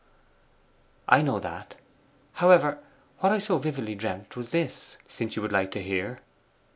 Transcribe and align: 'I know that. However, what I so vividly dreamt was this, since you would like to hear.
'I 1.09 1.21
know 1.21 1.37
that. 1.39 1.75
However, 2.41 2.79
what 3.19 3.31
I 3.31 3.37
so 3.37 3.59
vividly 3.59 3.93
dreamt 3.93 4.35
was 4.35 4.49
this, 4.49 4.97
since 5.07 5.35
you 5.35 5.43
would 5.43 5.51
like 5.51 5.69
to 5.73 5.83
hear. 5.83 6.21